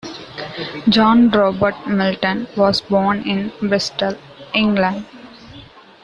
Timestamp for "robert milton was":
1.29-2.81